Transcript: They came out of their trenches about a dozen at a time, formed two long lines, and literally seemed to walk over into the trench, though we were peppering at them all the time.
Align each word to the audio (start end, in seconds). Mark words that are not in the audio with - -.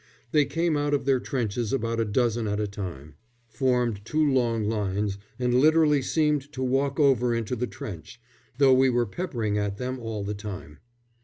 They 0.31 0.45
came 0.45 0.75
out 0.75 0.95
of 0.95 1.05
their 1.05 1.19
trenches 1.19 1.71
about 1.71 1.99
a 1.99 2.05
dozen 2.05 2.47
at 2.47 2.59
a 2.59 2.65
time, 2.65 3.13
formed 3.47 4.03
two 4.03 4.27
long 4.27 4.67
lines, 4.67 5.19
and 5.37 5.53
literally 5.53 6.01
seemed 6.01 6.51
to 6.53 6.63
walk 6.63 6.99
over 6.99 7.35
into 7.35 7.55
the 7.55 7.67
trench, 7.67 8.19
though 8.57 8.73
we 8.73 8.89
were 8.89 9.05
peppering 9.05 9.59
at 9.59 9.77
them 9.77 9.99
all 9.99 10.23
the 10.23 10.33
time. 10.33 10.79